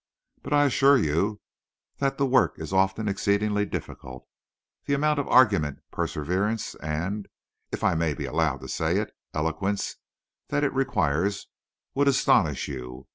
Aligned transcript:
But 0.41 0.51
I 0.53 0.65
assure 0.65 0.97
you 0.97 1.41
that 1.99 2.17
the 2.17 2.25
work 2.25 2.57
is 2.57 2.73
often 2.73 3.07
exceedingly 3.07 3.67
difficult. 3.67 4.25
The 4.85 4.95
amount 4.95 5.19
of 5.19 5.27
argument, 5.27 5.77
perseverance, 5.91 6.73
and, 6.73 7.27
if 7.71 7.83
I 7.83 7.93
may 7.93 8.15
be 8.15 8.25
allowed 8.25 8.61
to 8.61 8.67
say 8.67 8.97
it, 8.97 9.13
eloquence 9.35 9.97
that 10.47 10.63
it 10.63 10.73
requires 10.73 11.49
would 11.93 12.07
astonish 12.07 12.67
you. 12.67 13.09